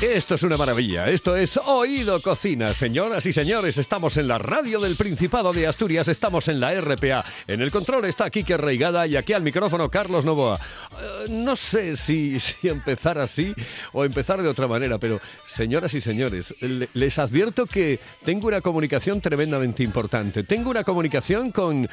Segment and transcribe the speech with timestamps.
[0.00, 1.08] Esto es una maravilla.
[1.08, 2.72] Esto es Oído Cocina.
[2.72, 7.24] Señoras y señores, estamos en la radio del Principado de Asturias, estamos en la RPA.
[7.48, 10.60] En el control está Kike Reigada y aquí al micrófono Carlos Novoa.
[11.00, 13.52] Eh, no sé si, si, empezar así
[13.92, 19.20] o empezar de otra manera, pero señoras y señores, les advierto que tengo una comunicación
[19.20, 20.44] tremendamente importante.
[20.44, 21.88] Tengo una comunicación con uh,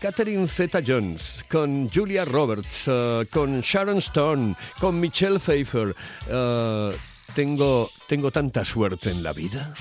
[0.00, 5.94] Catherine Zeta-Jones, con Julia Roberts, uh, con Sharon Stone, con Michelle Pfeiffer.
[7.34, 9.74] Tengo, tengo tanta suerte en la vida.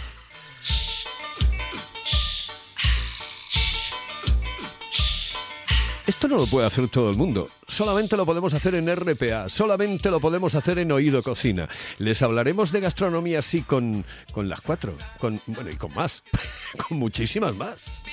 [6.06, 7.48] Esto no lo puede hacer todo el mundo.
[7.66, 11.70] Solamente lo podemos hacer en RPA, solamente lo podemos hacer en Oído Cocina.
[11.98, 16.24] Les hablaremos de gastronomía así con, con las cuatro, con, bueno, y con más,
[16.88, 18.04] con muchísimas más.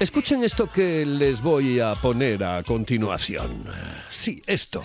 [0.00, 3.64] Escuchen esto que les voy a poner a continuación.
[4.10, 4.84] Sí, esto.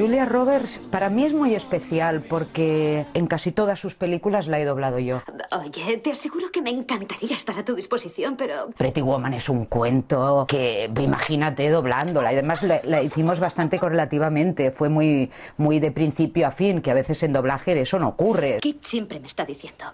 [0.00, 4.64] Julia Roberts para mí es muy especial porque en casi todas sus películas la he
[4.64, 5.20] doblado yo.
[5.50, 8.70] Oye, te aseguro que me encantaría estar a tu disposición, pero...
[8.78, 12.32] Pretty Woman es un cuento que, imagínate, doblándola.
[12.32, 14.70] Y además la, la, hicimos bastante correlativamente.
[14.70, 18.56] Fue muy, muy de principio a fin, que a veces en doblaje eso no ocurre.
[18.62, 19.84] Kit siempre me está diciendo,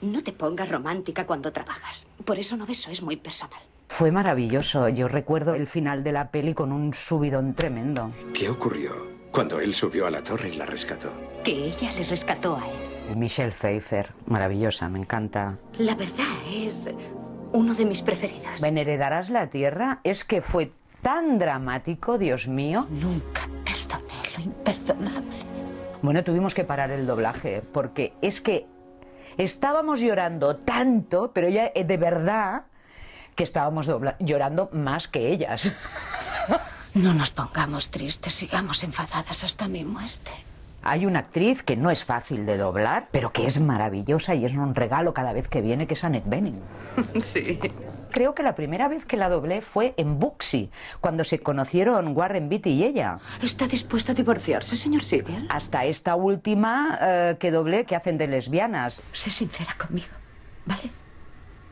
[0.00, 2.06] no te pongas romántica cuando trabajas.
[2.24, 3.62] Por eso no beso, es muy personal.
[3.88, 4.88] Fue maravilloso.
[4.88, 8.12] Yo recuerdo el final de la peli con un subidón tremendo.
[8.32, 8.92] ¿Qué ocurrió
[9.32, 11.10] cuando él subió a la torre y la rescató?
[11.42, 13.16] Que ella le rescató a él.
[13.16, 15.56] Michelle Pfeiffer, maravillosa, me encanta.
[15.78, 16.90] La verdad es
[17.52, 18.60] uno de mis preferidos.
[18.60, 20.00] ¿Me heredarás la tierra?
[20.04, 20.72] Es que fue
[21.02, 22.86] tan dramático, Dios mío.
[22.90, 25.36] Nunca perdoné lo imperdonable.
[26.02, 28.66] Bueno, tuvimos que parar el doblaje porque es que
[29.38, 32.66] estábamos llorando tanto, pero ella de verdad
[33.38, 33.88] que estábamos
[34.18, 35.72] llorando más que ellas.
[36.94, 40.32] No nos pongamos tristes, sigamos enfadadas hasta mi muerte.
[40.82, 44.52] Hay una actriz que no es fácil de doblar, pero que es maravillosa y es
[44.52, 46.60] un regalo cada vez que viene, que es Annette Bening.
[47.20, 47.60] Sí.
[48.10, 52.48] Creo que la primera vez que la doblé fue en Buxy, cuando se conocieron Warren
[52.48, 53.18] Beatty y ella.
[53.42, 55.46] ¿Está dispuesta a divorciarse, señor Siegel?
[55.50, 59.02] Hasta esta última eh, que doblé, que hacen de lesbianas.
[59.12, 60.08] Sé sincera conmigo,
[60.64, 60.90] ¿vale?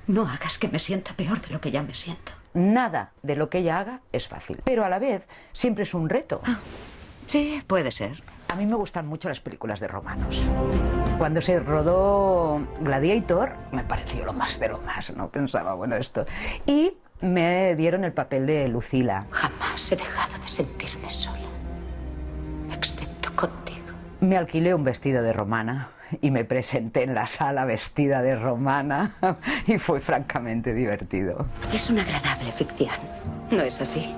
[0.07, 2.33] No hagas que me sienta peor de lo que ya me siento.
[2.55, 6.09] Nada de lo que ella haga es fácil, pero a la vez siempre es un
[6.09, 6.41] reto.
[6.45, 6.59] Ah,
[7.27, 8.23] sí, puede ser.
[8.49, 10.41] A mí me gustan mucho las películas de romanos.
[11.19, 15.29] Cuando se rodó Gladiator, me pareció lo más de lo más, ¿no?
[15.29, 16.25] Pensaba, bueno, esto.
[16.67, 19.27] Y me dieron el papel de Lucila.
[19.33, 21.49] Jamás he dejado de sentirme sola,
[22.73, 23.89] excepto contigo.
[24.21, 25.91] Me alquilé un vestido de romana
[26.21, 29.17] y me presenté en la sala vestida de romana
[29.67, 31.47] y fue francamente divertido.
[31.73, 32.95] Es una agradable ficción,
[33.51, 34.15] ¿no es así?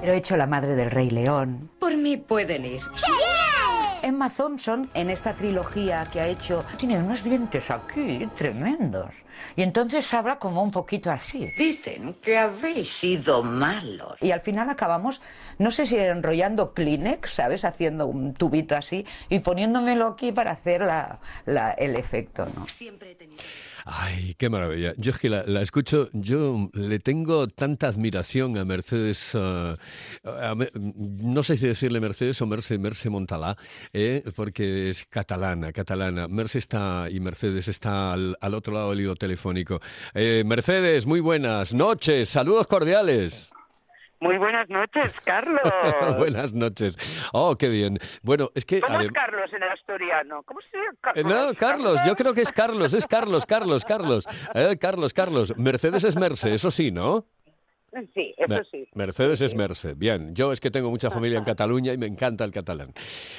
[0.00, 1.70] Pero he hecho la madre del Rey León.
[1.78, 2.80] Por mí pueden ir.
[4.02, 9.14] Emma Thompson, en esta trilogía que ha hecho, tiene unos dientes aquí tremendos.
[9.56, 11.50] Y entonces habla como un poquito así.
[11.56, 14.16] Dicen que habéis sido malos.
[14.20, 15.20] Y al final acabamos,
[15.58, 17.64] no sé si enrollando Kleenex, ¿sabes?
[17.64, 22.66] Haciendo un tubito así y poniéndomelo aquí para hacer la, la, el efecto, ¿no?
[22.68, 23.42] Siempre he tenido...
[23.84, 24.94] Ay, qué maravilla.
[24.96, 29.76] Yo es que la, escucho, yo le tengo tanta admiración a Mercedes, a,
[30.84, 33.56] no sé si decirle Mercedes o Merce, Merce Montalá,
[33.92, 36.28] eh, porque es catalana, catalana.
[36.28, 39.80] Merce está y Mercedes está al, al otro lado del hilo telefónico.
[40.14, 43.50] Eh, Mercedes, muy buenas noches, saludos cordiales.
[44.20, 45.60] Muy buenas noches, Carlos.
[46.18, 46.96] buenas noches.
[47.32, 47.96] Oh, qué bien.
[48.22, 48.80] Bueno, es que...
[48.80, 50.42] ¿Cómo es Carlos en el asturiano?
[50.44, 50.98] ¿Cómo se llama?
[51.00, 51.24] Carlos?
[51.24, 54.26] No, Carlos, yo creo que es Carlos, es Carlos, Carlos, Carlos.
[54.54, 55.56] Eh, Carlos, Carlos.
[55.56, 57.24] Mercedes es Merce, eso sí, ¿no?
[58.14, 58.86] Sí, eso sí.
[58.94, 59.94] Mercedes es Merce.
[59.94, 62.92] Bien, yo es que tengo mucha familia en Cataluña y me encanta el catalán.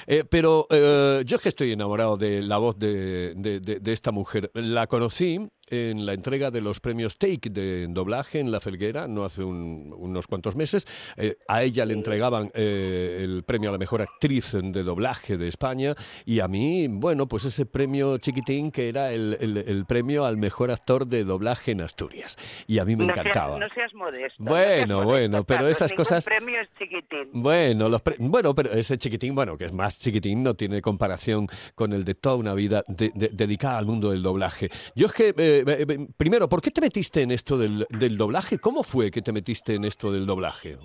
[0.08, 3.94] Eh, pero eh, yo es que estoy enamorado de la voz de, de, de, de
[3.94, 4.52] esta mujer.
[4.56, 5.40] La conocí
[5.72, 9.94] en la entrega de los premios Take de doblaje en La Felguera, no hace un,
[9.98, 10.86] unos cuantos meses.
[11.18, 15.48] Eh, a ella le entregaban eh, el premio a la mejor actriz de doblaje de
[15.48, 15.96] España
[16.26, 20.38] y a mí, bueno, pues ese premio chiquitín que era el, el, el premio al
[20.38, 22.38] mejor actor de doblaje en Asturias.
[22.68, 23.58] Y a mí me no encantaba.
[23.58, 24.44] Seas, no seas modesto.
[24.44, 26.26] Bueno, no seas modesto, bueno, pero Carlos, esas cosas...
[26.26, 27.30] premio es chiquitín.
[27.32, 28.16] Bueno, los pre...
[28.20, 32.16] bueno, pero ese chiquitín, bueno, que es más chiquitín, no tiene comparación con el de
[32.16, 34.70] toda una vida de, de, dedicada al mundo del doblaje.
[34.96, 35.34] Yo es que...
[35.38, 38.60] Eh, eh, eh, primero, ¿por qué te metiste en esto del, del doblaje?
[38.60, 40.78] ¿Cómo fue que te metiste en esto del doblaje?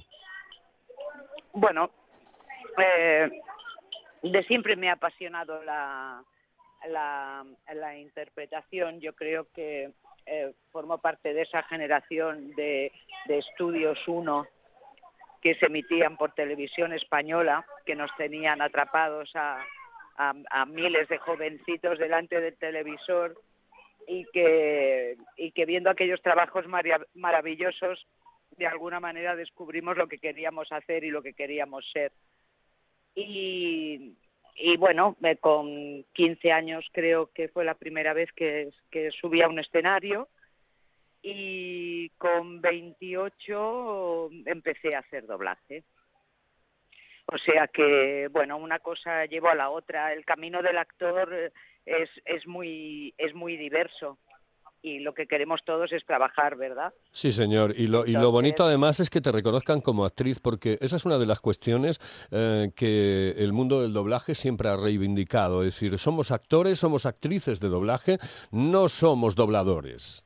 [1.53, 1.91] Bueno,
[2.79, 3.31] eh,
[4.23, 6.23] de siempre me ha apasionado la,
[6.89, 7.45] la,
[7.75, 9.01] la interpretación.
[9.01, 9.91] Yo creo que
[10.27, 12.93] eh, formo parte de esa generación de,
[13.27, 14.47] de estudios 1
[15.41, 19.65] que se emitían por televisión española, que nos tenían atrapados a,
[20.17, 23.37] a miles de jovencitos delante del televisor
[24.07, 26.65] y que, y que viendo aquellos trabajos
[27.15, 28.07] maravillosos,
[28.57, 32.13] de alguna manera descubrimos lo que queríamos hacer y lo que queríamos ser.
[33.15, 34.15] Y,
[34.55, 39.49] y bueno, con 15 años creo que fue la primera vez que, que subí a
[39.49, 40.29] un escenario
[41.23, 45.83] y con 28 empecé a hacer doblaje.
[47.27, 50.13] O sea que, bueno, una cosa llevó a la otra.
[50.13, 51.51] El camino del actor eh,
[51.87, 54.19] es, es, muy, es muy diverso
[54.83, 56.93] y lo que queremos todos es trabajar, ¿verdad?
[57.11, 57.73] Sí, señor.
[57.77, 61.05] Y lo, y lo bonito además es que te reconozcan como actriz, porque esa es
[61.05, 61.99] una de las cuestiones
[62.31, 65.63] eh, que el mundo del doblaje siempre ha reivindicado.
[65.63, 68.19] Es decir, somos actores, somos actrices de doblaje,
[68.53, 70.25] no somos dobladores.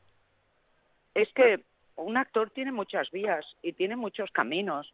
[1.15, 1.65] es que
[1.97, 4.93] un actor tiene muchas vías y tiene muchos caminos.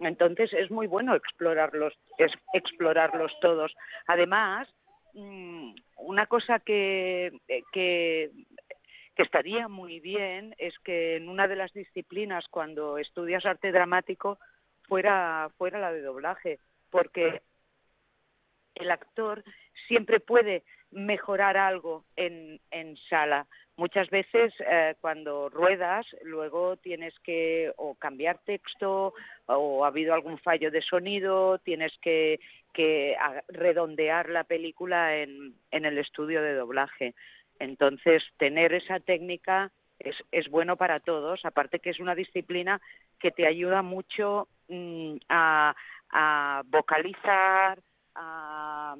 [0.00, 3.72] Entonces es muy bueno explorarlos, es explorarlos todos.
[4.06, 4.68] Además,
[5.16, 8.30] mm, una cosa que, eh, que,
[9.14, 14.38] que estaría muy bien es que en una de las disciplinas, cuando estudias arte dramático,
[14.82, 16.60] fuera, fuera la de doblaje,
[16.90, 17.42] porque
[18.74, 19.42] el actor
[19.88, 23.46] siempre puede mejorar algo en, en sala.
[23.78, 29.12] Muchas veces eh, cuando ruedas luego tienes que o cambiar texto
[29.44, 32.40] o ha habido algún fallo de sonido, tienes que,
[33.48, 37.14] redondear la película en, el estudio de doblaje.
[37.58, 42.80] Entonces, tener esa técnica es, es bueno para todos, aparte que es una disciplina
[43.18, 45.74] que te ayuda mucho mm, a,
[46.66, 47.78] vocalizar,
[48.14, 48.96] a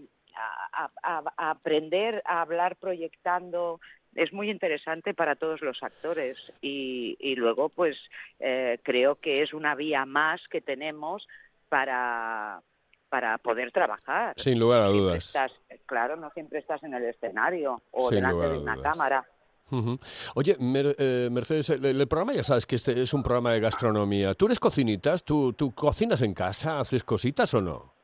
[1.36, 3.80] aprender a hablar proyectando.
[4.16, 7.96] Es muy interesante para todos los actores y, y luego, pues,
[8.40, 11.26] eh, creo que es una vía más que tenemos
[11.68, 12.60] para
[13.08, 14.34] para poder trabajar.
[14.36, 15.26] Sin lugar a dudas.
[15.28, 15.52] estás-
[15.86, 18.92] claro, no siempre estás en el escenario o Sin delante de una dudas.
[18.92, 19.24] cámara.
[19.70, 19.98] Ujú.
[20.34, 23.60] Oye, Mer- eh, Mercedes, el, el programa ya sabes que este es un programa de
[23.60, 24.34] gastronomía.
[24.34, 25.24] ¿Tú eres cocinitas?
[25.24, 26.80] ¿Tú, ¿Tú cocinas en casa?
[26.80, 27.94] ¿Haces cositas o no?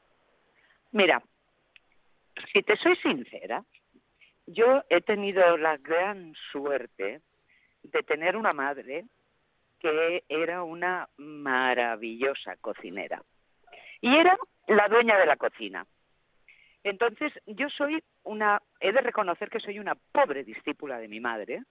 [0.93, 1.23] Mira,
[2.53, 3.65] si te soy sincera,
[4.47, 7.21] yo he tenido la gran suerte
[7.83, 9.05] de tener una madre
[9.81, 13.23] que era una maravillosa cocinera.
[14.00, 15.87] Y era la dueña de la cocina.
[16.85, 21.62] Entonces, yo soy una, he de reconocer que soy una pobre discípula de mi madre.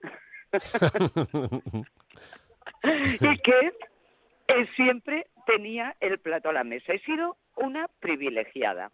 [2.82, 3.72] y que
[4.48, 6.92] eh, siempre tenía el plato a la mesa.
[6.92, 8.90] He sido una privilegiada.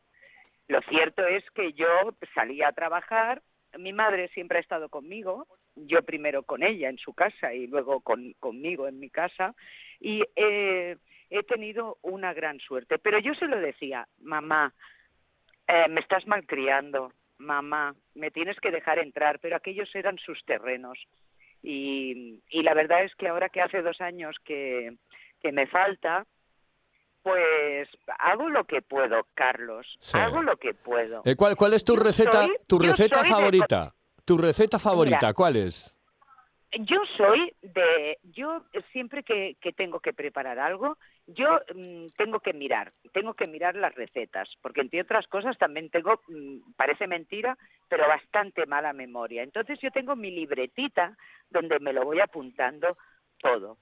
[0.69, 1.87] Lo cierto es que yo
[2.35, 3.43] salía a trabajar,
[3.77, 8.01] mi madre siempre ha estado conmigo, yo primero con ella en su casa y luego
[8.01, 9.55] con, conmigo en mi casa,
[10.01, 10.97] y eh,
[11.31, 12.99] he tenido una gran suerte.
[12.99, 14.73] Pero yo se lo decía, mamá,
[15.67, 20.99] eh, me estás malcriando, mamá, me tienes que dejar entrar, pero aquellos eran sus terrenos.
[21.63, 24.97] Y, y la verdad es que ahora que hace dos años que
[25.43, 26.27] me falta,
[27.29, 29.87] pues hago lo que puedo, Carlos.
[30.01, 30.17] Sí.
[30.19, 31.23] Hago lo que puedo.
[31.25, 33.95] Eh, ¿cuál, ¿Cuál es tu receta, soy- tu receta de favorita?
[34.25, 35.33] ¿Tu receta favorita Mira.
[35.35, 35.95] cuál es?
[36.81, 42.53] Yo soy de, yo siempre que, que tengo que preparar algo, yo mm, tengo que
[42.53, 47.57] mirar, tengo que mirar las recetas, porque entre otras cosas también tengo, mm, parece mentira,
[47.89, 49.43] pero bastante mala memoria.
[49.43, 51.17] Entonces yo tengo mi libretita
[51.49, 52.97] donde me lo voy apuntando
[53.39, 53.79] todo.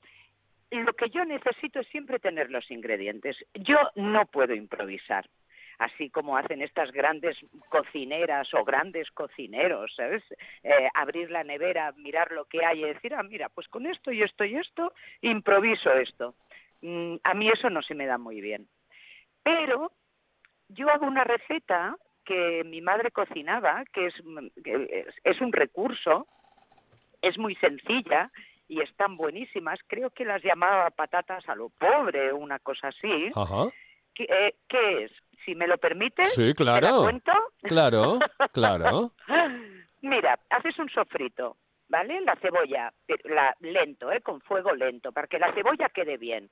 [0.71, 3.37] Lo que yo necesito es siempre tener los ingredientes.
[3.55, 5.27] Yo no puedo improvisar
[5.79, 7.37] así como hacen estas grandes
[7.69, 10.23] cocineras o grandes cocineros, ¿sabes?
[10.63, 14.11] Eh, abrir la nevera, mirar lo que hay y decir, ah, mira, pues con esto
[14.11, 16.35] y esto y esto, improviso esto.
[16.83, 18.67] Mm, a mí eso no se me da muy bien.
[19.43, 19.93] Pero
[20.69, 24.15] yo hago una receta que mi madre cocinaba, que es,
[24.65, 26.27] que es un recurso,
[27.23, 28.31] es muy sencilla
[28.69, 29.79] y están buenísimas.
[29.87, 33.31] Creo que las llamaba patatas a lo pobre o una cosa así.
[33.35, 33.67] Ajá.
[34.15, 35.13] ¿Qué, eh, qué es?
[35.45, 37.03] Si me lo permites, Sí, ¿te la claro.
[37.03, 37.33] cuento?
[37.63, 38.19] Claro,
[38.53, 39.13] claro.
[40.03, 41.57] Mira, haces un sofrito,
[41.89, 42.21] ¿vale?
[42.23, 44.21] La cebolla, eh, la, lento, ¿eh?
[44.21, 46.51] Con fuego lento, para que la cebolla quede bien.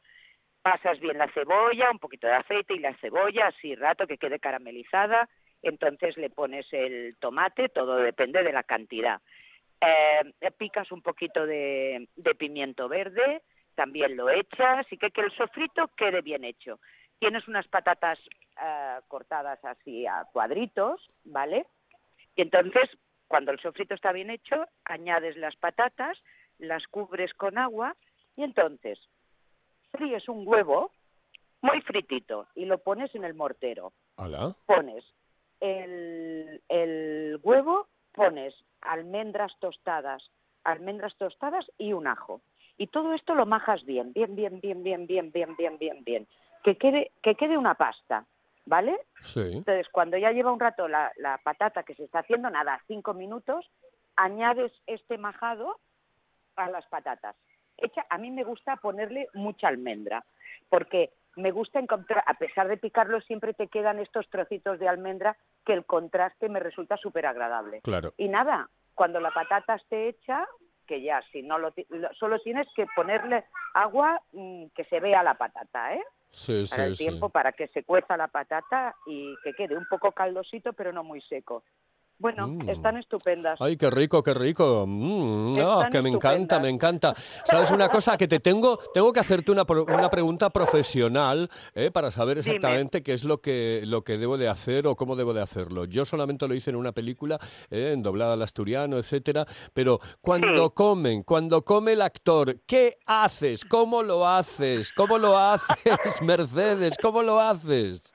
[0.63, 4.39] Pasas bien la cebolla, un poquito de aceite y la cebolla, así rato que quede
[4.39, 5.29] caramelizada.
[5.63, 9.21] Entonces le pones el tomate, todo depende de la cantidad.
[9.87, 13.43] Eh, picas un poquito de, de pimiento verde,
[13.75, 16.81] también lo echas y que, que el sofrito quede bien hecho.
[17.19, 18.19] Tienes unas patatas
[18.63, 21.67] eh, cortadas así a cuadritos, ¿vale?
[22.37, 22.91] Y entonces,
[23.29, 26.19] cuando el sofrito está bien hecho, añades las patatas,
[26.59, 27.97] las cubres con agua
[28.37, 28.99] y entonces
[29.93, 30.91] fríes un huevo
[31.61, 33.93] muy fritito y lo pones en el mortero.
[34.17, 34.55] ¿Hala?
[34.67, 35.05] Pones
[35.61, 40.31] el, el huevo, pones almendras tostadas,
[40.63, 42.41] almendras tostadas y un ajo.
[42.77, 46.27] Y todo esto lo majas bien, bien, bien, bien, bien, bien, bien, bien, bien, bien.
[46.63, 48.25] Que quede, que quede una pasta,
[48.67, 48.99] ¿vale?
[49.23, 49.41] Sí.
[49.41, 53.15] Entonces, cuando ya lleva un rato la, la patata que se está haciendo, nada, cinco
[53.15, 53.71] minutos,
[54.17, 55.79] añades este majado
[56.57, 57.37] a las patatas.
[58.09, 60.25] A mí me gusta ponerle mucha almendra,
[60.69, 65.37] porque me gusta encontrar, a pesar de picarlo, siempre te quedan estos trocitos de almendra
[65.65, 67.81] que el contraste me resulta súper agradable.
[67.83, 68.15] Claro.
[68.17, 70.47] Y nada, cuando la patata esté hecha,
[70.87, 71.75] que ya, si no lo,
[72.19, 76.05] solo tienes que ponerle agua mm, que se vea la patata, ¿eh?
[76.31, 77.05] Sí, Para sí, el sí.
[77.07, 81.05] tiempo, para que se cueza la patata y que quede un poco caldosito, pero no
[81.05, 81.63] muy seco.
[82.19, 82.69] Bueno, Mm.
[82.71, 83.61] están estupendas.
[83.61, 84.85] Ay, qué rico, qué rico.
[84.87, 87.13] Mm, Están que me encanta, me encanta.
[87.45, 88.17] ¿Sabes una cosa?
[88.17, 92.57] Que te tengo, tengo que hacerte una, una pregunta profesional eh, para saber Dime.
[92.57, 95.85] exactamente qué es lo que, lo que debo de hacer o cómo debo de hacerlo.
[95.87, 97.39] Yo solamente lo hice en una película,
[97.71, 99.45] eh, en doblada al asturiano, etcétera.
[99.73, 100.73] Pero cuando Sí.
[100.75, 103.65] comen, cuando come el actor, ¿qué haces?
[103.65, 104.93] ¿Cómo lo haces?
[104.93, 105.67] ¿Cómo lo haces,
[106.23, 106.97] Mercedes?
[107.03, 108.13] ¿Cómo lo haces?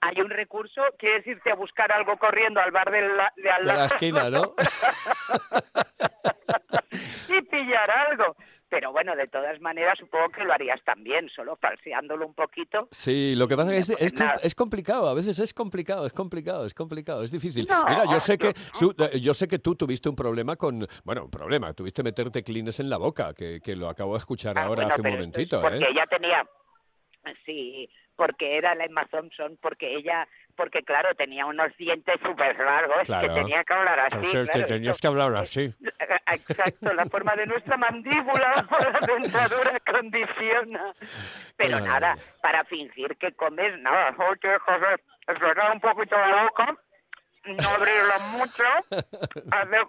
[0.00, 3.64] Hay un recurso, quieres irte a buscar algo corriendo al bar de, la, de al
[3.64, 4.54] De la esquina, ¿no?
[7.28, 8.36] y pillar algo.
[8.68, 12.88] Pero bueno, de todas maneras, supongo que lo harías también, solo falseándolo un poquito.
[12.90, 13.96] Sí, lo que pasa es que
[14.42, 17.68] es, complicado, a veces es complicado, es complicado, es complicado, es difícil.
[17.68, 20.84] No, Mira, yo sé que su- eh, yo sé que tú tuviste un problema con,
[21.04, 24.58] bueno, un problema, tuviste meterte clines en la boca, que, que lo acabo de escuchar
[24.58, 25.86] Ah, ahora bueno, hace un esto es momentito, Porque ¿eh?
[25.90, 26.44] ella tenía,
[27.46, 33.02] sí, porque era la Emma Thompson, porque ella, porque claro, tenía unos dientes súper largos
[33.06, 33.28] Claro.
[33.28, 34.16] que tenía que hablar así.
[34.16, 35.74] Entonces te tenías esto- que hablar así.
[36.32, 40.94] Exacto, la forma de nuestra mandíbula por la dentadura condiciona.
[41.56, 45.02] Pero nada, para fingir que comes, nada, oye, José,
[45.38, 46.76] cerrar un poquito la boca,
[47.46, 48.64] no abrirla mucho,
[49.50, 49.84] hacer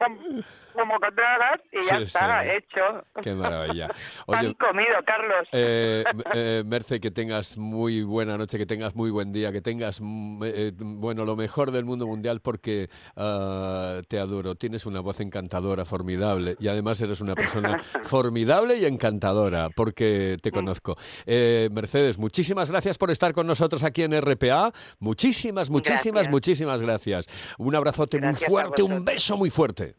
[0.75, 2.49] como tragas y ya Sí, está, sí.
[2.57, 3.21] hecho.
[3.21, 3.87] Qué maravilla.
[4.27, 5.47] Han Oye, comido, Carlos.
[5.51, 6.03] Eh,
[6.33, 10.43] eh, Merce, que tengas muy buena noche, que tengas muy buen día, que tengas, mm,
[10.45, 14.55] eh, bueno, lo mejor del mundo mundial porque ah, te adoro.
[14.55, 20.51] Tienes una voz encantadora, formidable y además eres una persona formidable y encantadora porque te
[20.51, 20.95] conozco.
[21.25, 24.71] Eh, Mercedes, muchísimas gracias por estar con nosotros aquí en RPA.
[24.99, 26.31] Muchísimas, muchísimas, Gracias.
[26.31, 27.27] muchísimas gracias.
[27.57, 29.95] Un abrazote Gracias muy fuerte, un beso muy fuerte.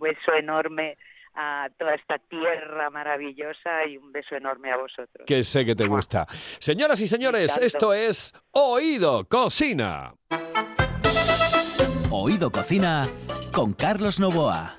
[0.00, 0.96] Un beso enorme
[1.34, 5.26] a toda esta tierra maravillosa y un beso enorme a vosotros.
[5.26, 6.26] que sé que te gusta.
[6.58, 10.14] Señoras y señores, esto es Oído Cocina.
[12.10, 13.06] Oído Cocina
[13.52, 14.74] con Carlos Novoa.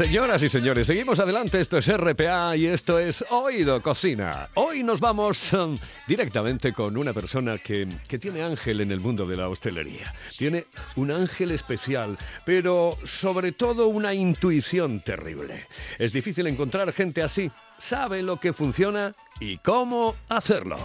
[0.00, 1.60] Señoras y señores, seguimos adelante.
[1.60, 4.48] Esto es RPA y esto es Oído Cocina.
[4.54, 5.76] Hoy nos vamos um,
[6.08, 10.14] directamente con una persona que, que tiene ángel en el mundo de la hostelería.
[10.38, 10.64] Tiene
[10.96, 12.16] un ángel especial,
[12.46, 15.66] pero sobre todo una intuición terrible.
[15.98, 17.50] Es difícil encontrar gente así.
[17.76, 20.78] Sabe lo que funciona y cómo hacerlo.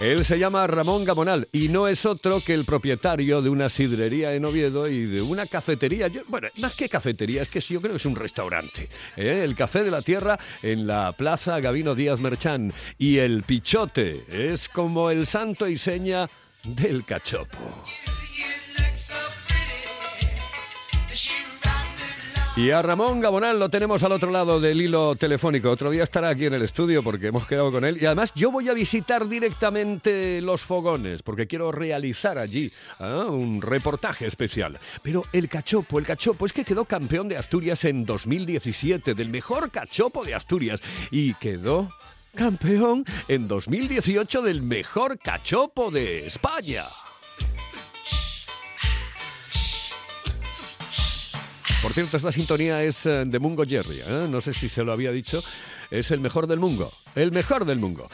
[0.00, 4.32] Él se llama Ramón Gamonal y no es otro que el propietario de una sidrería
[4.32, 6.10] en Oviedo y de una cafetería.
[6.28, 8.88] Bueno, más que cafetería, es que yo creo que es un restaurante.
[9.18, 9.42] ¿eh?
[9.44, 12.72] El Café de la Tierra en la Plaza Gavino Díaz Merchán.
[12.96, 16.30] Y el Pichote es como el santo y seña
[16.64, 17.58] del cachopo.
[22.60, 25.70] Y a Ramón Gabonal lo tenemos al otro lado del hilo telefónico.
[25.70, 27.96] Otro día estará aquí en el estudio porque hemos quedado con él.
[27.98, 33.62] Y además yo voy a visitar directamente los fogones porque quiero realizar allí ah, un
[33.62, 34.78] reportaje especial.
[35.02, 39.70] Pero el cachopo, el cachopo es que quedó campeón de Asturias en 2017, del mejor
[39.70, 40.82] cachopo de Asturias.
[41.10, 41.88] Y quedó
[42.34, 46.84] campeón en 2018 del mejor cachopo de España.
[51.82, 54.00] Por cierto, esta sintonía es eh, de Mungo Jerry.
[54.00, 54.26] ¿eh?
[54.28, 55.42] No sé si se lo había dicho.
[55.90, 56.92] Es el mejor del Mungo.
[57.14, 58.06] El mejor del Mungo.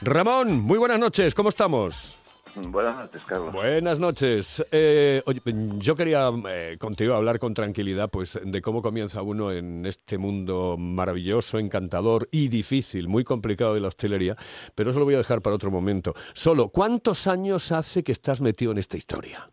[0.00, 1.34] Ramón, muy buenas noches.
[1.34, 2.16] ¿Cómo estamos?
[2.54, 3.52] Buenas noches, Carlos.
[3.52, 4.64] Buenas noches.
[4.72, 5.40] Eh, oye,
[5.78, 10.76] yo quería eh, contigo hablar con tranquilidad pues, de cómo comienza uno en este mundo
[10.78, 14.36] maravilloso, encantador y difícil, muy complicado de la hostelería,
[14.74, 16.14] pero eso lo voy a dejar para otro momento.
[16.34, 19.50] Solo, ¿cuántos años hace que estás metido en esta historia?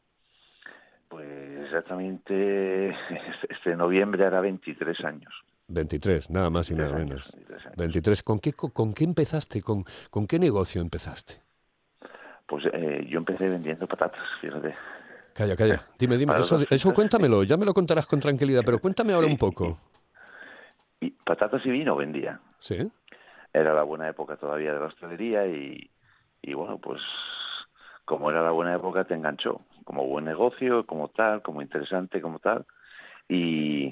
[1.70, 2.90] Exactamente
[3.50, 5.34] este noviembre hará 23 años.
[5.68, 7.32] 23, nada más y nada menos.
[7.78, 9.62] 23, ¿Con, qué, ¿Con qué empezaste?
[9.62, 11.36] ¿Con, ¿Con qué negocio empezaste?
[12.48, 14.74] Pues eh, yo empecé vendiendo patatas, fíjate.
[15.34, 15.82] Calla, calla.
[16.00, 16.40] Dime, dime.
[16.40, 17.44] Eso, eso cuéntamelo.
[17.44, 19.78] Ya me lo contarás con tranquilidad, pero cuéntame ahora un poco.
[21.00, 22.40] Y, patatas y vino vendía.
[22.58, 22.92] Sí.
[23.54, 25.92] Era la buena época todavía de la hostelería y,
[26.42, 27.00] y bueno, pues
[28.06, 29.62] como era la buena época te enganchó.
[29.90, 32.64] Como buen negocio, como tal, como interesante, como tal.
[33.28, 33.88] Y,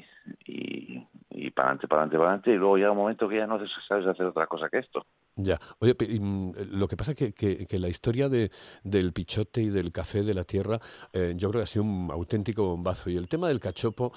[0.45, 2.51] y, y para adelante, para adelante, para adelante.
[2.51, 5.07] Y luego llega un momento que ya no sabes hacer otra cosa que esto.
[5.39, 5.59] Ya.
[5.79, 8.49] Oye, mm, lo que pasa es que, que, la historia de,
[8.83, 10.79] del pichote y del café de la tierra,
[11.13, 13.11] eh, yo creo que ha sido un auténtico bombazo.
[13.11, 14.11] Y el tema del cachopo,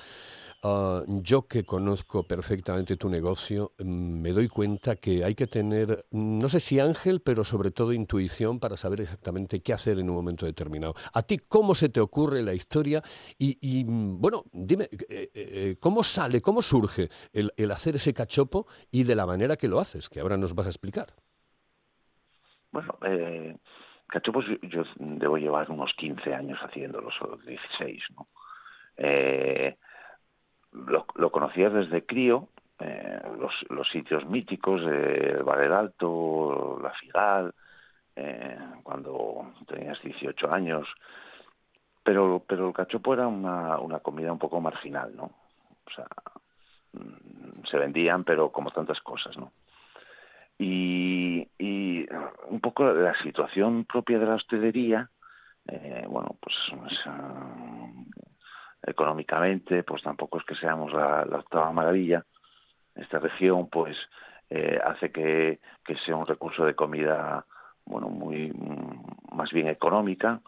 [0.63, 6.07] ah, yo que conozco perfectamente tu negocio, mm, me doy cuenta que hay que tener,
[6.11, 10.17] no sé si ángel, pero sobre todo intuición para saber exactamente qué hacer en un
[10.17, 10.95] momento determinado.
[11.13, 13.03] ¿A ti cómo se te ocurre la historia?
[13.39, 19.03] Y, mm, bueno, dime, eh, eh, ¿cómo sale, cómo surge el hacer ese cachopo y
[19.05, 20.09] de la manera que lo haces?
[20.09, 21.10] Que ahora nos vas a explicar.
[22.73, 23.57] Bueno, eh,
[24.07, 28.29] cachopos yo, debo llevar unos 15 años haciéndolos, o 16, ¿no?
[28.97, 29.77] Eh,
[30.73, 32.49] lo, lo conocías desde crío,
[32.79, 33.21] eh,
[33.71, 37.55] los, sitios míticos, el Valer Alto, la Figal,
[38.17, 40.87] eh, cuando tenías 18 años,
[42.03, 45.25] pero, pero el cachopo era una, una comida un poco marginal, ¿no?
[45.25, 46.07] O sea,
[46.93, 49.53] mm, se vendían, pero como tantas cosas, ¿no?
[50.63, 51.30] y
[52.49, 55.11] un poco la situación propia de la hostelería,
[55.69, 56.57] eh, bueno, pues,
[58.83, 62.25] económicamente, pues tampoco es que seamos la, octava maravilla.
[62.95, 63.97] Esta región, pues,
[64.49, 67.45] eh, hace que, que, sea un recurso de comida,
[67.85, 68.53] bueno, muy
[69.33, 70.41] más bien económica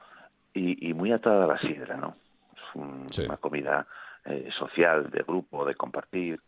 [0.53, 2.17] y, y muy atada a la sidra, ¿no?
[2.75, 3.87] Es una comida
[4.25, 6.41] eh, social, de grupo, de compartir.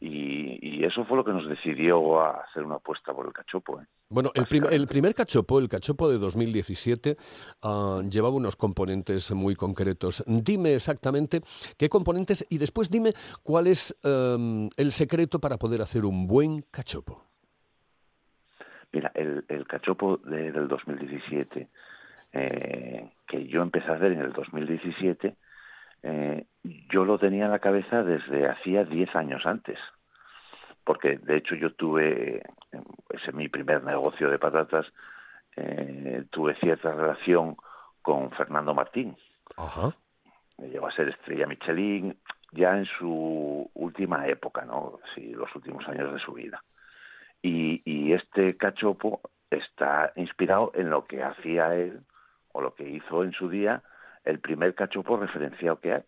[0.00, 3.80] Y, eso fue lo que nos decidió a hacer una apuesta por el cachopo.
[3.80, 3.84] ¿eh?
[4.08, 7.16] Bueno, el, el, primer cachopo, el cachopo de 2017,
[7.62, 10.24] ah, llevaba unos componentes muy concretos.
[10.26, 11.42] Dime exactamente
[11.78, 16.62] qué componentes y después dime cuál es em, el secreto para poder hacer un buen
[16.70, 17.26] cachopo.
[18.92, 21.68] Mira, el, el cachopo del 2017,
[22.32, 25.36] eh, que yo empecé a hacer en el 2017,
[26.02, 29.78] eh, yo lo tenía en la cabeza desde hacía 10 años antes.
[30.84, 32.42] Porque de hecho yo tuve,
[33.10, 34.86] ese mi primer negocio de patatas,
[35.56, 37.56] eh, tuve cierta relación
[38.02, 39.16] con Fernando Martín.
[39.56, 39.94] Ajá.
[40.58, 42.16] Me llegó a ser estrella Michelin
[42.52, 44.98] ya en su última época, ¿no?
[45.14, 46.62] Sí, los últimos años de su vida.
[47.42, 52.00] Y, y este cachopo está inspirado en lo que hacía él
[52.52, 53.82] o lo que hizo en su día
[54.24, 56.02] el primer cachopo referenciado que hay,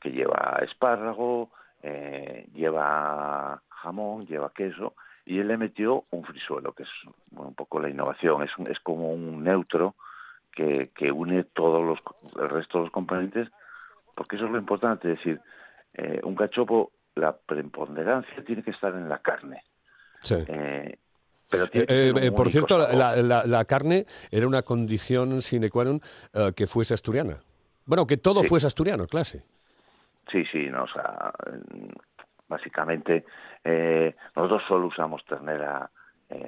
[0.00, 1.50] que lleva espárrago,
[1.82, 6.88] eh, lleva jamón, lleva queso, y él le metió un frisuelo, que es
[7.30, 9.94] un poco la innovación, es, es como un neutro
[10.52, 11.98] que, que une todos los,
[12.42, 13.48] el resto de los componentes,
[14.14, 15.40] porque eso es lo importante, es decir,
[15.94, 19.62] eh, un cachopo, la preponderancia tiene que estar en la carne.
[20.20, 20.36] Sí.
[20.46, 20.98] Eh,
[21.72, 26.00] eh, eh, por cierto, la, carne era una condición sine qua non
[26.32, 27.40] eh, que fuese asturiana.
[27.84, 29.42] Bueno, que todo fuese asturiano, clase.
[30.30, 31.32] Sí, sí, no, o sea,
[32.48, 33.24] básicamente
[34.34, 35.90] nosotros solo usamos ternera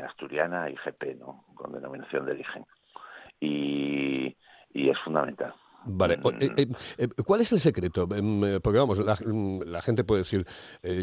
[0.07, 1.45] asturiana y GP, ¿no?
[1.55, 2.65] Con denominación de origen.
[3.41, 4.37] Y,
[4.73, 5.55] y es fundamental.
[5.87, 6.15] Vale.
[6.15, 6.61] Eh, mm.
[6.61, 6.67] eh,
[6.99, 8.09] eh, ¿Cuál es el secreto?
[8.15, 10.45] Em, porque vamos, mm, la, gente puede decir,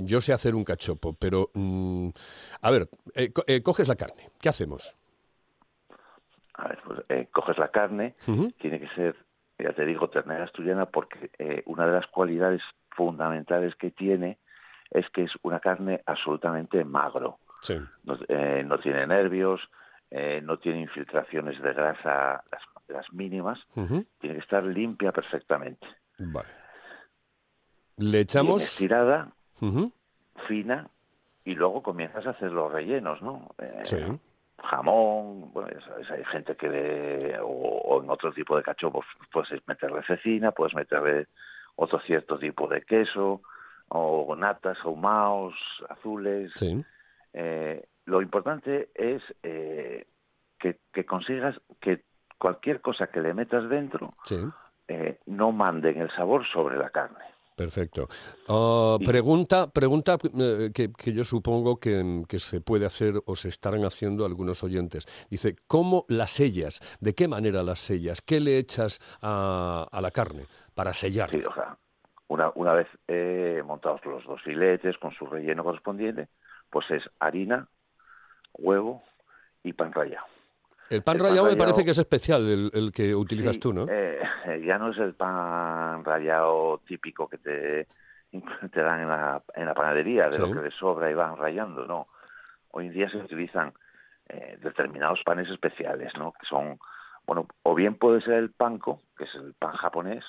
[0.04, 2.10] yo sé hacer un cachopo, pero mm,
[2.62, 2.90] a ver,
[3.64, 4.96] coges la carne, ¿qué hacemos?
[6.56, 8.16] A ver, pues coges la carne,
[8.60, 9.16] tiene que ser,
[9.58, 11.32] ya te digo, ternera asturiana, porque
[11.66, 14.38] una de las cualidades fundamentales que tiene
[14.92, 17.40] es que es una carne absolutamente magro.
[18.04, 18.18] No,
[18.66, 19.62] no tiene nervios,
[20.44, 25.86] no tiene infiltraciones de grasa, las las mínimas, tiene que estar limpia perfectamente.
[26.18, 26.50] Vale.
[27.98, 28.64] Le echamos...
[28.64, 29.32] estirada,
[30.48, 30.90] fina,
[31.46, 33.50] y luego comienzas a hacer los rellenos, ¿no?
[33.58, 33.98] Eh, sí.
[34.64, 35.70] Jamón, bueno,
[36.12, 41.28] hay gente que o, en otro tipo de cachopos puedes meterle cecina, puedes meterle
[41.76, 43.42] otro cierto tipo de queso,
[43.90, 45.56] o natas, ahumados,
[45.90, 46.52] azules.
[46.56, 46.84] Sí.
[47.34, 50.06] Eh, lo importante es eh,
[50.60, 52.04] que, que, consigas que
[52.42, 54.40] cualquier cosa que le metas dentro Sí.
[54.88, 57.24] eh, no manden el sabor sobre la carne.
[57.56, 58.08] Perfecto.
[58.50, 63.50] Ah, pregunta, pregunta eh, que, que yo supongo que, que se puede hacer o se
[63.50, 65.06] estarán haciendo algunos oyentes.
[65.30, 66.80] Dice, ¿cómo las sellas?
[67.00, 68.22] ¿De qué manera las sellas?
[68.22, 71.30] ¿Qué le echas a, a la carne para sellar?
[71.30, 71.78] Sí, o sea,
[72.30, 76.30] una, una vez eh, montados los dos filetes con su relleno correspondiente,
[76.72, 77.68] pues es harina,
[78.58, 79.04] huevo
[79.62, 80.26] y pan rallado.
[80.92, 83.60] El pan el pan rallado me parece que es especial el, el que utilizas Sí,
[83.62, 83.86] tú, ¿no?
[83.90, 84.20] eh,
[84.66, 87.88] ya no es el pan rallado típico que te,
[88.72, 90.40] te dan en la, en la panadería, de Sí.
[90.42, 92.08] lo que les sobra y van rallando, no.
[92.72, 93.74] Hoy en día se utilizan
[94.30, 96.32] eh, determinados panes especiales, ¿no?
[96.34, 96.78] Que son,
[97.26, 100.24] bueno, o bien puede ser el panko, que es el pan japonés,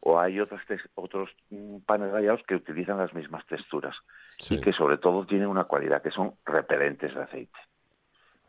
[0.00, 0.60] o hay otros,
[0.94, 3.94] otros mm, panes rallados que utilizan las mismas texturas
[4.38, 4.54] Sí.
[4.56, 7.58] y que sobre todo tienen una cualidad, que son repelentes de aceite.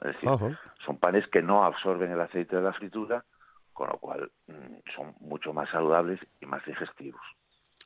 [0.01, 0.59] Es decir, Ajá.
[0.85, 3.23] son panes que no absorben el aceite de la fritura,
[3.73, 7.21] con lo cual mm, son mucho más saludables y más digestivos.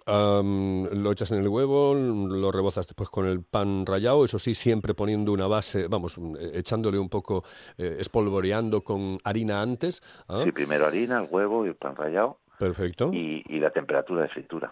[0.06, 4.54] Am, lo echas en el huevo, lo rebozas después con el pan rallado, eso sí,
[4.54, 7.44] siempre poniendo una base, vamos, eh, echándole un poco,
[7.78, 10.02] eh, espolvoreando con harina antes.
[10.30, 10.42] ¿ah?
[10.46, 13.10] Sí, primero harina, el huevo y el pan rallado Perfecto.
[13.12, 14.72] y, y la temperatura de fritura.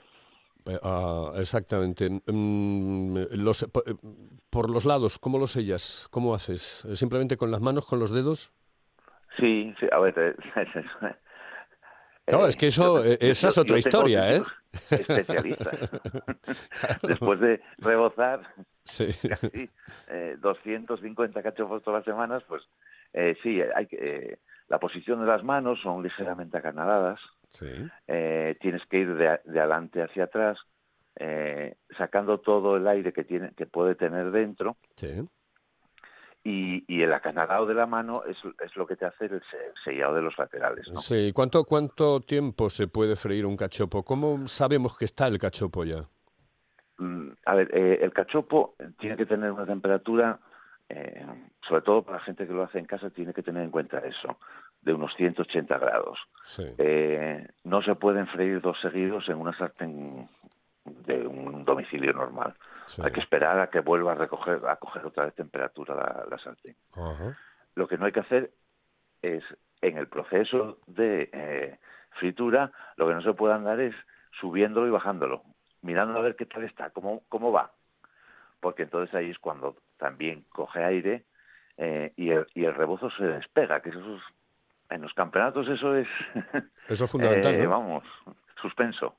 [0.66, 2.10] Eh, ah, exactamente.
[2.10, 3.94] Mm, los- po- eh,
[4.50, 6.08] por los lados, ¿cómo los sellas?
[6.12, 6.84] ¿Cómo haces?
[6.86, 8.52] Eh, ¿Simplemente con las manos, con los dedos?
[9.38, 10.18] Sí, sí, a ver.
[10.56, 11.16] eh,
[12.26, 14.42] Claro, eh, es que eso, yo- eh, es otra historia, ¿eh?
[14.90, 15.80] títulos Especialistas.
[17.04, 18.42] Después de rebozar
[18.84, 19.08] Sí.
[19.28, 19.70] casi
[20.08, 22.64] eh, 250 cachofos todas las semanas, pues
[23.14, 27.20] eh, sí, hay que, eh, la posición de las manos son ligeramente acanaladas.
[27.56, 27.68] Sí.
[28.08, 30.58] eh, tienes que ir de, de adelante hacia atrás,
[31.18, 35.28] eh, sacando todo el aire que tiene, que puede tener dentro, Sí.
[36.44, 39.74] y, y el acanalado de la mano es, es lo que te hace el se-
[39.84, 40.88] sellado de los laterales.
[40.90, 41.00] ¿no?
[41.00, 41.32] Sí.
[41.34, 44.04] ¿Cuánto, ¿Cuánto tiempo se puede freír un cachopo?
[44.04, 46.04] ¿Cómo sabemos que está el cachopo ya?
[46.98, 50.40] Mm, A ver, eh, el cachopo tiene que tener una temperatura,
[50.90, 51.26] eh,
[51.68, 53.98] sobre todo para la gente que lo hace en casa, tiene que tener en cuenta
[54.00, 54.38] eso,
[54.86, 56.20] de unos 180 grados.
[56.46, 56.64] Sí.
[56.78, 60.30] Eh, no se pueden freír dos seguidos en una sartén
[60.86, 62.54] de un domicilio normal.
[62.86, 63.02] Sí.
[63.04, 66.38] Hay que esperar a que vuelva a recoger, a coger otra vez temperatura la, la
[66.38, 66.76] sartén.
[67.74, 68.52] Lo que no hay que hacer
[69.22, 69.44] es,
[69.82, 71.80] en el proceso de eh,
[72.12, 73.96] fritura, lo que no se puede andar es
[74.40, 75.44] subiéndolo y bajándolo,
[75.82, 77.72] mirando a ver qué tal está, cómo, cómo va.
[78.60, 81.26] Porque entonces ahí es cuando también coge aire
[81.78, 84.22] eh, y, el, y el rebozo se despega, que eso es,
[84.90, 86.08] en los campeonatos eso es,
[86.90, 87.70] Eso es fundamental, eh, ¿no?
[87.70, 88.04] vamos,
[88.62, 89.16] suspenso.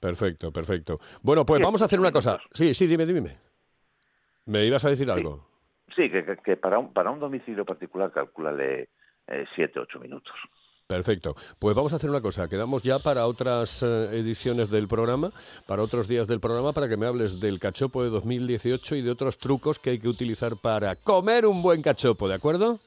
[0.00, 0.98] Perfecto, perfecto.
[1.22, 2.38] Bueno, pues Sí, vamos a hacer una cosa.
[2.52, 3.36] Sí, sí, dime, dime.
[4.46, 5.48] ¿Me ibas a decir algo?
[5.94, 8.90] Sí, que, para, un, para un domicilio particular calcúlale
[9.26, 10.34] eh, siete, ocho minutos.
[10.86, 11.34] Perfecto.
[11.58, 12.48] Pues vamos a hacer una cosa.
[12.48, 15.32] Quedamos ya para otras eh, ediciones del programa,
[15.66, 19.10] para otros días del programa, para que me hables del cachopo de 2018 y de
[19.10, 22.78] otros trucos que hay que utilizar para comer un buen cachopo, ¿de acuerdo?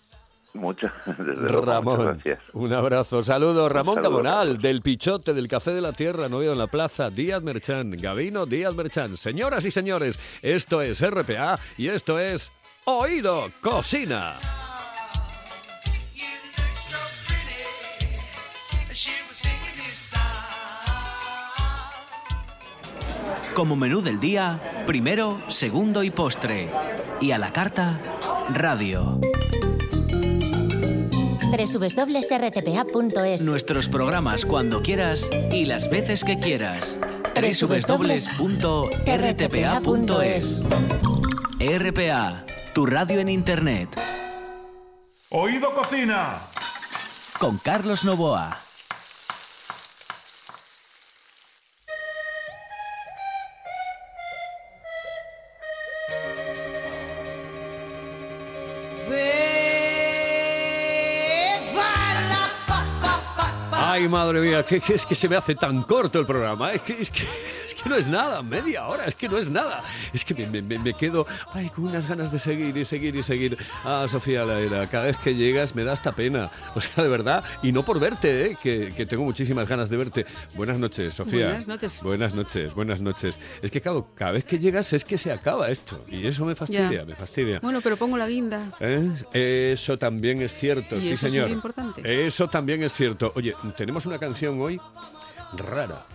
[0.53, 2.39] Muchas, Ramón, gracias.
[2.53, 3.23] un abrazo.
[3.23, 7.43] Saludos, Ramón saludo, del Pichote, del Café de la Tierra, Novio en la Plaza, Díaz
[7.43, 9.15] Merchán, Gabino Díaz Merchán.
[9.15, 12.51] Señoras y señores, esto es RPA y esto es
[12.85, 14.33] Oído Cocina.
[23.53, 26.69] Como menú del día, primero, segundo y postre.
[27.19, 27.99] Y a la carta,
[28.53, 29.19] radio.
[31.49, 36.97] www.rtpa.es Nuestros programas cuando quieras y las veces que quieras.
[37.35, 38.21] www.rtpa.es
[41.59, 43.89] RPA, tu radio en Internet.
[45.29, 46.37] Oído Cocina.
[47.39, 48.68] Con Carlos Novoa.
[63.99, 66.71] Ay, madre mía, que, que es que se me hace tan corto el programa.
[66.71, 67.23] Es que, es que,
[67.69, 69.83] es que no es nada, media hora, es que no es nada.
[70.13, 73.23] Es que me, me- me quedo ay, con unas ganas de seguir y seguir y
[73.23, 73.57] seguir.
[73.85, 76.49] Ah, Sofía Laera, cada vez que llegas me da esta pena.
[76.75, 78.57] O sea, de verdad, y no por verte, ¿eh?
[78.61, 80.25] que, que tengo muchísimas ganas de verte.
[80.55, 81.45] Buenas noches, Sofía.
[81.47, 81.99] Buenas noches.
[82.03, 83.39] Buenas noches, buenas noches.
[83.61, 86.03] Es que, claro, cada vez que llegas es que se acaba esto.
[86.07, 87.59] Y eso me fastidia, me fastidia.
[87.59, 88.71] Bueno, pero pongo la guinda.
[88.79, 89.71] ¿Eh?
[89.73, 91.47] Eso también es cierto, Y sí eso es señor.
[91.47, 92.25] muy importante.
[92.25, 93.31] Eso también es cierto.
[93.35, 94.79] Oye, tenemos una canción hoy
[95.57, 96.05] rara.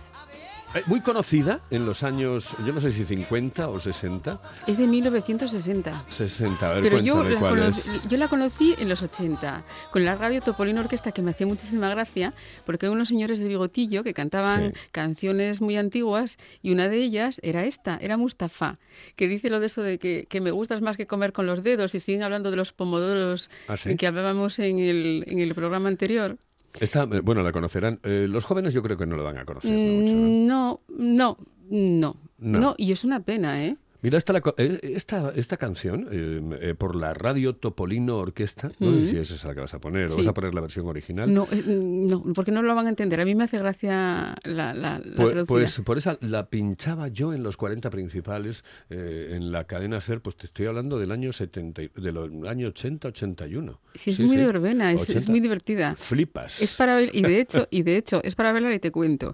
[0.75, 4.41] Eh, Muy conocida en los años, yo no sé si 50 o 60.
[4.67, 6.03] Es de 1960.
[6.09, 8.07] 60, a ver, Pero yo la, cuál conocí, es.
[8.09, 11.87] yo la conocí en los 80, con la radio Topolino Orquesta, que me hacía muchísima
[11.89, 12.33] gracia,
[12.65, 14.79] porque unos señores de bigotillo que cantaban Sí.
[14.91, 18.77] canciones muy antiguas, y una de ellas era esta, era Mustafa,
[19.15, 21.63] que dice lo de eso de que, que me gustas más que comer con los
[21.63, 23.95] dedos, y siguen hablando de los pomodoros ¿Ah, sí?
[23.95, 26.37] que hablábamos en el, en el programa anterior.
[26.79, 27.99] Esta, eh, bueno, la conocerán.
[28.03, 29.93] Eh, los jóvenes yo creo que no la van a conocer ¿no?
[30.01, 30.13] mucho.
[30.15, 31.37] Mm, No, no,
[31.69, 32.59] no, No.
[32.59, 33.77] no, y es una pena, ¿eh?
[34.05, 38.71] Mira, esta, la co- eh, esta, esta canción, eh, eh, por la radio Topolino Orquesta,
[38.77, 39.07] no sé Mm.
[39.07, 40.17] si esa es la que vas a poner, o Sí.
[40.17, 41.33] vas a poner la versión original.
[41.33, 43.19] No, eh, no, porque no lo van a entender.
[43.19, 47.33] A mí me hace gracia la, la, la Pues, pues por esa la pinchaba yo
[47.33, 51.33] en los 40 principales eh, en la cadena SER, pues te estoy hablando del año
[51.33, 53.79] 70, y- de los año 80, 81.
[53.95, 55.31] Sí, es muy de verbena, es, es 80.
[55.31, 55.95] muy divertida.
[55.95, 56.61] Flipas.
[56.61, 59.33] Es para y de hecho, y de hecho, es para bailar y te cuento.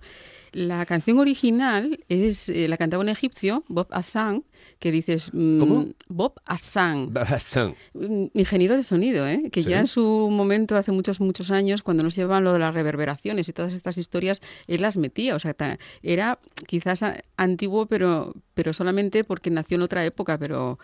[0.53, 4.43] La canción original es eh, la cantaba un egipcio, Bob Hassan,
[4.79, 5.85] que dices mm, ¿Cómo?
[6.09, 7.73] Bob Hassan, Hassan.
[7.93, 9.49] mm, ingeniero de sonido, ¿eh?
[9.49, 9.69] que Sí.
[9.69, 13.47] ya en su momento, hace muchos, muchos años, cuando nos llevaban lo de las reverberaciones
[13.47, 15.35] y todas estas historias, él las metía.
[15.35, 15.55] O sea,
[16.03, 16.37] era
[16.67, 17.01] quizás
[17.37, 20.79] antiguo, pero, pero solamente porque nació en otra época, pero...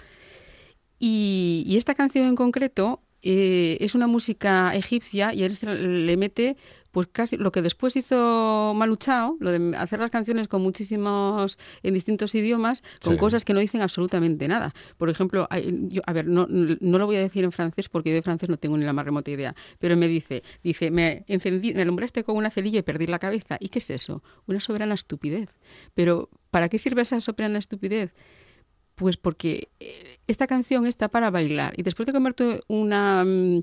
[1.00, 6.16] Y, y esta canción en concreto eh, es una música egipcia y él se le
[6.18, 6.56] mete
[6.92, 11.60] pues casi lo que después hizo Manu Chao, lo de hacer las canciones con muchísimos
[11.84, 13.20] en distintos idiomas, con Sí.
[13.20, 14.74] cosas que no dicen absolutamente nada.
[14.98, 15.48] Por ejemplo,
[15.90, 18.50] yo, a ver, no, no lo voy a decir en francés porque yo de francés
[18.50, 22.24] no tengo ni la más remota idea, pero me dice, dice, me encendí, me alumbraste
[22.24, 23.58] con una celilla y perdí la cabeza.
[23.60, 24.24] ¿Y qué es eso?
[24.48, 25.50] Una soberana estupidez.
[25.94, 28.12] Pero ¿para qué sirve esa soberana estupidez?
[28.98, 33.62] Pues porque eh, esta canción está para bailar y después de comerte una, mm,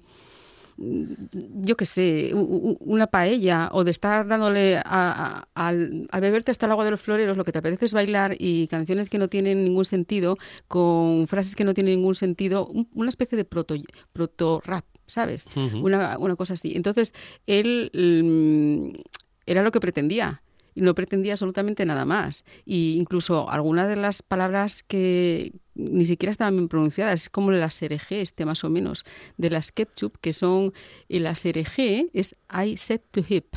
[0.77, 6.67] yo qué sé, una paella o de estar dándole a, a- al- a beberte hasta
[6.67, 9.29] el agua de los floreros, lo que te apetece es bailar y canciones que no
[9.29, 10.37] tienen ningún sentido,
[10.69, 13.75] con frases que no tienen ningún sentido, un- una especie de proto,
[14.13, 15.47] proto rap, ¿sabes?
[15.83, 16.73] Una, una cosa así.
[16.75, 17.13] Entonces,
[17.47, 18.99] él mm,
[19.47, 20.43] era lo que pretendía
[20.75, 22.45] y no pretendía absolutamente nada más.
[22.65, 28.13] Y incluso algunas de las palabras que ni siquiera estaban bien pronunciadas, como la SRG,
[28.13, 29.05] este más o menos,
[29.37, 30.73] de las ketchup, que son,
[31.09, 33.55] y la SRG es I said to hip.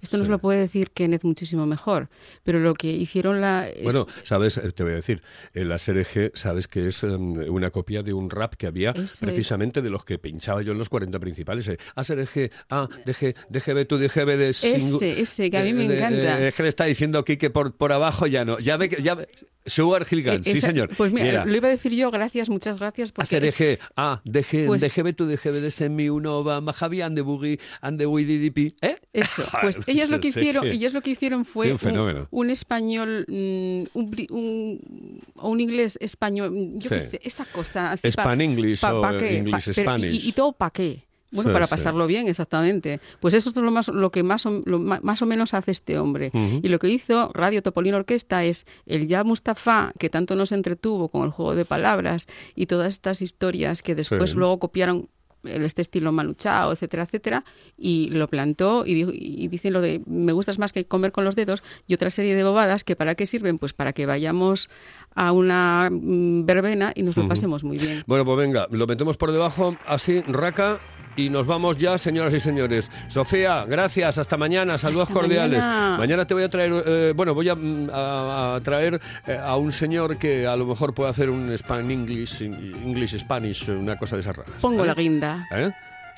[0.00, 0.30] Esto nos Sí.
[0.30, 2.08] lo puede decir Kenneth muchísimo mejor,
[2.42, 3.66] pero lo que hicieron la...
[3.82, 5.22] Bueno, sabes, Eh, te voy a decir,
[5.54, 9.18] el ASRG, sabes que es em, una copia de un rap que había Eso es.
[9.20, 11.66] precisamente de los que pinchaba yo en los 40 principales.
[11.68, 16.50] eh, ASRG, A, DG, DGB, tu DGB de Ese, ese, que a mí me encanta.
[16.50, 18.58] Que le está diciendo aquí que por, por abajo ya no.
[18.58, 19.02] Ya ve que.
[19.02, 19.28] Ya ve-
[19.66, 20.88] Sugar Hill Gang, sí señor.
[20.96, 23.12] Pues mira, Mira, lo iba a decir yo, gracias, muchas gracias.
[23.12, 27.22] Porque ASRG, A, DG, Pues- DGB, tu DGB de Semi, uno, va, Majavi, and the
[27.22, 28.74] Boogie, and the WDDP.
[28.80, 28.96] ¿Eh?
[29.12, 32.28] Eso, pues ellas lo que hicieron, ellas lo que hicieron fue Sí, un fenómeno.
[32.30, 37.92] un, un español, mm, un, un- o un inglés español, yo qué sé, esa cosa
[37.92, 38.02] así.
[38.10, 40.24] pa- Span English pa- o pa' qué, English pa- pero- y- Spanish.
[40.24, 41.04] y, y todo para qué.
[41.32, 41.70] Bueno, Sí, para sí.
[41.70, 42.98] pasarlo bien, exactamente.
[43.20, 45.96] Pues eso es lo, más, lo que más o, lo más o menos hace este
[45.96, 46.32] hombre.
[46.60, 51.08] Y lo que hizo Radio Topolino Orquesta es el ya Mustafa, que tanto nos entretuvo
[51.08, 54.36] con el juego de palabras y todas estas historias que después Sí.
[54.36, 55.08] luego copiaron
[55.44, 57.44] este estilo maluchao, etcétera, etcétera,
[57.78, 61.24] y lo plantó y, dijo- y dice lo de me gustas más que comer con
[61.24, 64.68] los dedos y otra serie de bobadas que para qué sirven, pues para que vayamos
[65.14, 68.02] a una mm, verbena y nos lo pasemos muy bien.
[68.06, 70.80] Bueno, pues venga, lo metemos por debajo, así, raca,
[71.16, 72.90] y nos vamos ya, señoras y señores.
[73.08, 75.64] Sofía, gracias, hasta mañana, saludos Hasta cordiales.
[75.98, 76.26] mañana.
[76.26, 79.72] te voy a traer, eh, bueno, voy a, mm, a- a traer eh, a un
[79.72, 84.20] señor que a lo mejor puede hacer un Span English, English Spanish, una cosa de
[84.20, 84.54] esas raras.
[84.60, 85.46] Pongo la guinda.
[85.50, 85.70] ¿Eh?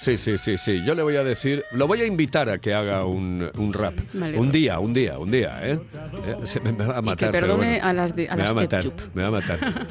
[0.02, 0.82] Sí, sí, sí, sí.
[0.84, 3.94] Yo le voy a decir, lo voy a invitar a que haga un, un rap.
[4.14, 4.36] Vale.
[4.36, 5.78] Un día, un día, un día, ¿eh?
[6.26, 7.28] Eh, se me, me va a Y matar.
[7.30, 7.86] que pero perdone bueno.
[7.86, 8.84] a las, de, a me va las a matar,
[9.14, 9.58] me va a matar.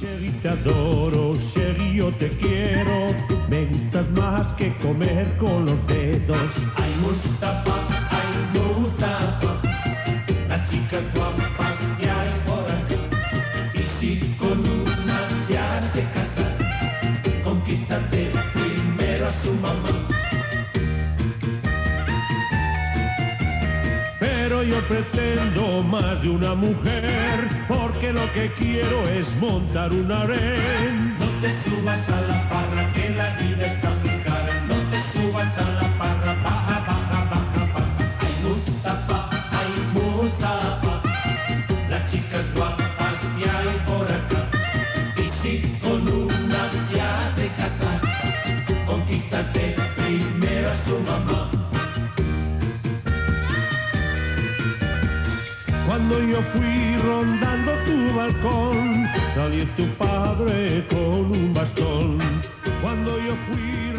[0.00, 3.14] Sherry, te adoro, Sherry, yo te quiero.
[3.48, 6.50] Me gustas más que comer con los dedos.
[6.74, 9.62] Ay, Mustafa, ay, Mustafa.
[10.48, 11.39] Las chicas guapas
[24.70, 31.18] yo pretendo más de una mujer, porque lo que quiero es montar un harén.
[31.18, 34.64] No te subas a la parra, que la vida está muy cara.
[34.68, 35.89] No te subas a la
[56.10, 62.18] Cuando yo fui rondando tu balcón, salió tu padre con un bastón.
[62.82, 63.89] Cuando yo fui.